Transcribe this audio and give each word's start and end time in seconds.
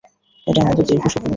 এটা 0.47 0.59
আমাদের 0.61 0.83
দীর্ঘ 0.85 1.03
স্বপ্ন। 1.05 1.27